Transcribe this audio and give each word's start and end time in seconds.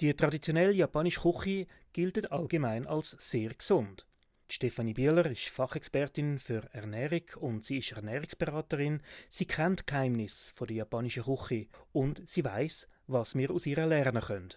Die 0.00 0.14
traditionelle 0.14 0.72
japanische 0.72 1.20
Küche 1.22 1.66
gilt 1.92 2.30
allgemein 2.30 2.86
als 2.86 3.16
sehr 3.18 3.52
gesund. 3.52 4.06
Stefanie 4.48 4.94
Bieler 4.94 5.26
ist 5.26 5.48
Fachexpertin 5.48 6.38
für 6.38 6.72
Ernährung 6.72 7.24
und 7.40 7.64
sie 7.64 7.78
ist 7.78 7.90
Ernährungsberaterin. 7.90 9.02
Sie 9.28 9.44
kennt 9.44 9.88
Geheimnis 9.88 10.52
von 10.54 10.68
der 10.68 10.76
japanischen 10.76 11.24
Küche 11.24 11.66
und 11.90 12.22
sie 12.30 12.44
weiß, 12.44 12.86
was 13.08 13.34
wir 13.34 13.50
aus 13.50 13.66
ihr 13.66 13.84
lernen 13.84 14.22
können. 14.22 14.54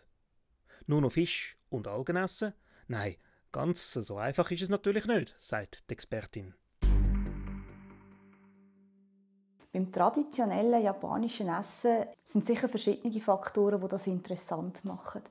Nur 0.86 1.02
noch 1.02 1.12
Fisch 1.12 1.58
und 1.70 1.88
Algen 1.88 2.18
essen? 2.18 2.54
Nein, 2.88 3.16
ganz 3.52 3.94
so 3.94 4.18
einfach 4.18 4.52
ist 4.52 4.62
es 4.62 4.70
natürlich 4.70 5.08
nicht, 5.08 5.36
sagt 5.40 5.90
die 5.90 5.94
Expertin. 5.94 6.54
Beim 9.74 9.92
traditionellen 9.92 10.82
japanischen 10.82 11.48
Essen 11.48 12.06
sind 12.26 12.46
sicher 12.46 12.68
verschiedene 12.68 13.22
Faktoren, 13.22 13.80
die 13.80 13.88
das 13.88 14.08
interessant 14.08 14.84
machen. 14.84 15.22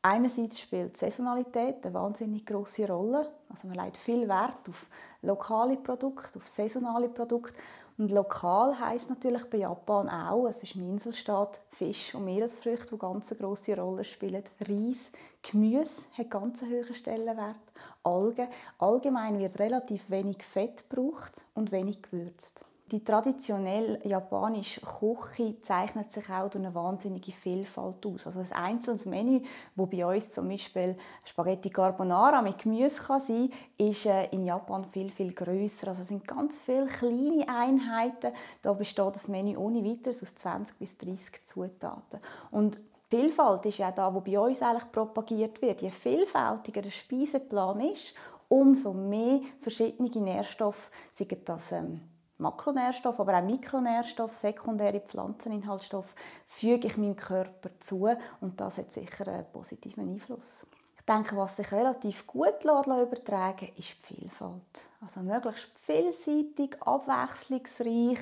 Einerseits 0.00 0.60
spielt 0.60 0.96
Saisonalität 0.96 1.84
eine 1.84 1.94
wahnsinnig 1.94 2.44
große 2.44 2.86
Rolle. 2.86 3.30
Also 3.48 3.68
man 3.68 3.78
legt 3.78 3.96
viel 3.96 4.28
Wert 4.28 4.68
auf 4.68 4.86
lokale 5.22 5.78
Produkte, 5.78 6.38
auf 6.38 6.46
saisonale 6.46 7.08
Produkte. 7.08 7.54
Und 7.96 8.10
lokal 8.10 8.78
heißt 8.78 9.08
natürlich 9.08 9.48
bei 9.48 9.58
Japan 9.58 10.10
auch, 10.10 10.46
es 10.46 10.62
ist 10.62 10.76
ein 10.76 10.86
Inselstaat, 10.86 11.58
Fisch 11.70 12.14
und 12.14 12.26
Meeresfrüchte, 12.26 12.96
die 12.96 12.98
ganz 12.98 13.32
eine 13.32 13.40
grosse 13.40 13.78
Rolle 13.78 14.04
spielen. 14.04 14.44
Reis, 14.60 15.10
Gemüse 15.42 16.06
hat 16.18 16.30
ganz 16.30 16.62
einen 16.62 16.72
hohen 16.72 16.94
Stellenwert. 16.94 17.72
Algen. 18.02 18.48
Allgemein 18.78 19.38
wird 19.38 19.58
relativ 19.58 20.10
wenig 20.10 20.42
Fett 20.42 20.88
gebraucht 20.88 21.46
und 21.54 21.72
wenig 21.72 22.02
gewürzt. 22.02 22.66
Die 22.90 23.02
traditionell 23.02 23.98
japanische 24.04 24.82
Küche 24.82 25.58
zeichnet 25.62 26.12
sich 26.12 26.28
auch 26.28 26.50
durch 26.50 26.62
eine 26.62 26.74
wahnsinnige 26.74 27.32
Vielfalt 27.32 28.04
aus. 28.04 28.26
Also 28.26 28.40
ein 28.40 28.52
einzelnes 28.52 29.06
Menü, 29.06 29.40
wo 29.74 29.86
bei 29.86 30.04
uns 30.04 30.30
zum 30.30 30.48
Beispiel 30.48 30.94
Spaghetti 31.24 31.70
Carbonara 31.70 32.42
mit 32.42 32.58
Gemüse 32.58 33.02
kann 33.02 33.22
sein, 33.22 33.48
ist 33.78 34.04
äh, 34.04 34.26
in 34.26 34.44
Japan 34.44 34.84
viel 34.84 35.08
viel 35.08 35.32
größer. 35.32 35.88
Also 35.88 36.02
es 36.02 36.08
sind 36.08 36.28
ganz 36.28 36.58
viele 36.58 36.86
kleine 36.86 37.48
Einheiten. 37.48 38.32
Da 38.60 38.74
besteht 38.74 39.14
das 39.14 39.28
Menü 39.28 39.56
ohne 39.56 39.82
weiteres 39.82 40.22
aus 40.22 40.34
20 40.34 40.78
bis 40.78 40.98
30 40.98 41.42
Zutaten. 41.42 42.20
Und 42.50 42.78
Vielfalt 43.08 43.64
ist 43.66 43.78
ja 43.78 43.92
da, 43.92 44.12
wo 44.12 44.20
bei 44.20 44.38
uns 44.38 44.60
eigentlich 44.60 44.90
propagiert 44.90 45.62
wird. 45.62 45.82
Je 45.82 45.90
vielfältiger 45.90 46.82
der 46.82 46.90
Speiseplan 46.90 47.80
ist, 47.80 48.14
umso 48.48 48.92
mehr 48.92 49.40
verschiedene 49.60 50.08
Nährstoffe, 50.08 50.90
seien 51.12 51.44
das 51.44 51.72
ähm, 51.72 52.00
Makronährstoffe, 52.38 53.20
aber 53.20 53.38
auch 53.38 53.44
Mikronährstoffe, 53.44 54.32
sekundäre 54.32 55.00
Pflanzeninhaltsstoffe, 55.00 56.14
füge 56.46 56.88
ich 56.88 56.96
meinem 56.96 57.16
Körper 57.16 57.70
zu 57.78 58.08
und 58.40 58.60
das 58.60 58.78
hat 58.78 58.90
sicher 58.90 59.28
einen 59.28 59.50
positiven 59.52 60.08
Einfluss. 60.08 60.66
Denke, 61.06 61.36
was 61.36 61.56
sich 61.56 61.70
relativ 61.70 62.26
gut 62.26 62.64
übertragen 62.64 63.66
lässt, 63.66 63.78
ist 63.78 64.08
die 64.08 64.14
Vielfalt. 64.14 64.88
Also 65.02 65.20
möglichst 65.20 65.78
vielseitig, 65.78 66.80
abwechslungsreich, 66.80 68.18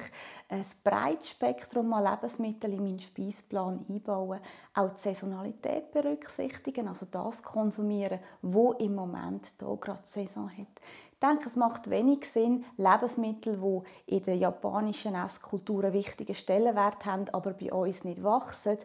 ein 0.49 0.65
breites 0.83 1.31
Spektrum 1.31 1.93
an 1.93 2.03
Lebensmitteln 2.03 2.73
in 2.73 2.83
meinen 2.83 2.99
Speisplan 2.99 3.87
einbauen, 3.89 4.41
auch 4.75 4.91
die 4.91 4.99
Saisonalität 4.99 5.93
berücksichtigen, 5.93 6.89
also 6.89 7.07
das 7.09 7.45
konsumieren, 7.45 8.19
wo 8.43 8.73
im 8.73 8.97
Moment 8.97 9.55
hier 9.61 9.77
gerade 9.77 10.03
Saison 10.03 10.51
hat. 10.51 10.81
Ich 11.13 11.21
denke, 11.21 11.49
es 11.49 11.55
macht 11.55 11.89
wenig 11.89 12.29
Sinn, 12.29 12.65
Lebensmittel, 12.77 13.61
die 13.61 14.17
in 14.17 14.25
der 14.25 14.37
japanischen 14.39 15.15
Esskultur 15.15 15.85
einen 15.85 15.93
wichtigen 15.93 16.35
Stellenwert 16.35 17.07
haben, 17.07 17.29
aber 17.33 17.53
bei 17.53 17.73
uns 17.73 18.03
nicht 18.03 18.25
wachsen, 18.25 18.79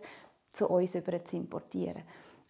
zu 0.51 0.69
uns 0.69 0.93
über 0.93 1.25
zu 1.25 1.35
importieren. 1.35 2.03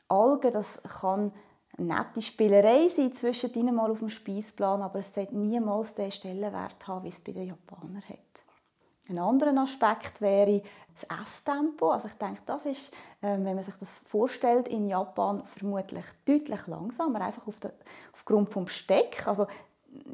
Algen, 0.09 0.51
das 0.51 0.81
kann 0.83 1.31
eine 1.77 1.87
nette 1.95 2.21
Spielerei 2.21 2.89
sein 2.89 3.13
zwischen 3.13 3.53
ihnen 3.53 3.75
mal 3.75 3.91
auf 3.91 3.99
dem 3.99 4.09
Speisplan, 4.09 4.81
aber 4.81 4.99
es 4.99 5.13
sollte 5.13 5.37
niemals 5.37 5.95
den 5.95 6.11
Stellenwert 6.11 6.87
haben, 6.87 7.03
wie 7.03 7.09
es 7.09 7.19
bei 7.19 7.33
den 7.33 7.47
Japanern 7.47 8.01
hat. 8.07 8.17
Ein 9.09 9.19
anderer 9.19 9.57
Aspekt 9.61 10.19
wäre 10.19 10.61
das 10.93 11.05
Esstempo. 11.23 11.91
Also 11.91 12.07
ich 12.07 12.15
denke, 12.15 12.41
das 12.45 12.65
ist, 12.65 12.91
ähm, 13.21 13.45
wenn 13.45 13.55
man 13.55 13.63
sich 13.63 13.77
das 13.77 13.99
vorstellt, 13.99 14.67
in 14.67 14.87
Japan 14.87 15.45
vermutlich 15.45 16.05
deutlich 16.25 16.67
langsamer, 16.67 17.21
einfach 17.21 17.47
auf 17.47 17.59
der, 17.59 17.71
aufgrund 18.13 18.53
des 18.53 18.65
Besteck. 18.65 19.25
Also 19.25 19.47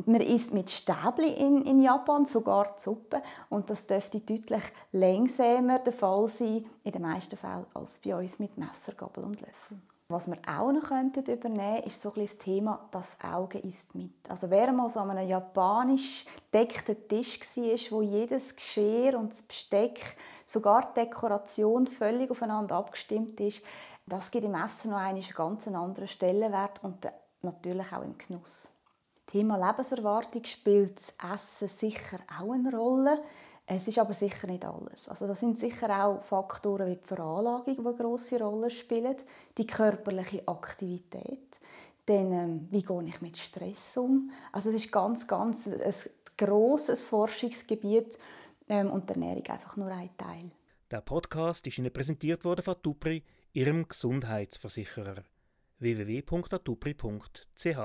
man 0.06 0.22
isst 0.22 0.54
mit 0.54 0.70
Stäbli 0.70 1.34
in, 1.34 1.66
in 1.66 1.80
Japan, 1.80 2.26
sogar 2.26 2.76
die 2.78 2.82
Suppe. 2.82 3.24
Und 3.50 3.70
das 3.70 3.88
dürfte 3.88 4.22
deutlich 4.22 4.64
langsamer 4.92 5.80
der 5.80 5.94
Fall 5.94 6.28
sein, 6.28 6.66
in 6.84 6.92
den 6.92 7.02
meisten 7.02 7.36
Fällen, 7.36 7.66
als 7.74 7.98
bei 7.98 8.16
uns 8.16 8.38
mit 8.38 8.58
Messer, 8.58 8.94
Gabel 8.94 9.24
und 9.24 9.42
Löffel. 9.42 9.82
Was 10.10 10.28
wir 10.28 10.38
auch 10.48 10.72
noch 10.72 10.90
könnten 10.90 11.24
übernehmen 11.32 11.76
könnten, 11.76 11.88
ist 11.88 12.02
so 12.02 12.14
ein 12.14 12.22
das 12.22 12.38
Thema 12.38 12.88
«Das 12.92 13.18
Auge 13.24 13.60
isst 13.60 13.96
mit». 13.96 14.12
Also 14.30 14.50
wer 14.50 14.72
mal 14.74 14.90
so 14.90 15.00
an 15.00 15.12
einem 15.12 15.30
japanisch 15.30 16.26
deckten 16.54 17.08
Tisch 17.08 17.40
war, 17.40 17.98
wo 17.98 18.02
jedes 18.02 18.56
Geschirr 18.56 19.18
und 19.18 19.32
das 19.32 19.42
Besteck, 19.42 20.18
sogar 20.46 20.92
die 20.94 21.02
Dekoration 21.02 21.88
völlig 21.88 22.30
aufeinander 22.30 22.76
abgestimmt 22.76 23.40
ist, 23.40 23.64
das 24.06 24.30
gibt 24.30 24.46
im 24.46 24.56
Essen 24.56 24.92
noch 24.92 24.98
einen 24.98 25.22
ganz 25.22 25.68
anderen 25.68 26.08
Stellenwert 26.10 26.84
und 26.84 27.08
natürlich 27.42 27.92
auch 27.94 28.04
im 28.04 28.18
Genuss. 28.18 28.70
Thema 29.28 29.58
Lebenserwartung 29.58 30.44
spielt 30.44 30.98
das 30.98 31.14
Essen 31.34 31.70
sicher 31.70 32.20
auch 32.40 32.52
eine 32.52 32.76
Rolle. 32.76 33.24
Es 33.66 33.88
ist 33.88 33.98
aber 33.98 34.14
sicher 34.14 34.48
nicht 34.48 34.66
alles. 34.66 35.08
Also 35.08 35.26
das 35.26 35.40
sind 35.40 35.58
sicher 35.58 36.06
auch 36.06 36.22
Faktoren 36.22 36.90
wie 36.90 36.98
die 36.98 37.08
Veranlagung, 37.08 37.76
die 37.76 37.80
eine 37.80 37.96
grosse 37.96 38.38
Rolle 38.40 38.70
spielen, 38.70 39.16
die 39.58 39.66
körperliche 39.66 40.46
Aktivität, 40.48 41.60
dann 42.06 42.32
ähm, 42.34 42.68
wie 42.72 42.84
gehe 42.84 43.04
ich 43.06 43.22
mit 43.22 43.38
Stress 43.38 43.96
um. 43.96 44.32
Also 44.52 44.70
es 44.70 44.76
ist 44.76 44.92
ganz, 44.92 45.26
ganz 45.28 45.68
ein 45.68 45.94
grosses 46.38 47.06
Forschungsgebiet 47.06 48.18
ähm, 48.68 48.92
und 48.92 49.10
die 49.10 49.14
Ernährung 49.14 49.48
einfach 49.48 49.78
nur 49.78 49.88
ein 49.88 50.10
Teil. 50.18 50.52
Der 50.92 51.00
Podcast 51.02 51.66
ist 51.66 51.78
Ihnen 51.78 51.94
präsentiert 51.94 52.44
worden 52.44 52.64
von 52.64 52.82
Tupri, 52.82 53.24
Ihrem 53.54 53.88
Gesundheitsversicherer. 53.88 55.24
www.atupri.ch 55.80 57.78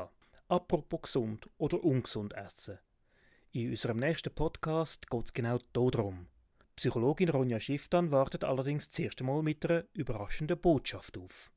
Apropos 0.48 1.02
gesund 1.02 1.48
oder 1.58 1.84
ungesund 1.84 2.34
essen. 2.34 2.78
In 3.50 3.70
unserem 3.70 3.96
nächsten 3.96 4.34
Podcast 4.34 5.08
geht 5.08 5.24
es 5.24 5.32
genau 5.32 5.58
darum. 5.72 6.26
Psychologin 6.76 7.30
Ronja 7.30 7.58
Schifftan 7.58 8.10
wartet 8.10 8.44
allerdings 8.44 8.90
zuerst 8.90 9.20
einmal 9.20 9.42
mit 9.42 9.64
einer 9.64 9.84
überraschenden 9.94 10.60
Botschaft 10.60 11.16
auf. 11.16 11.50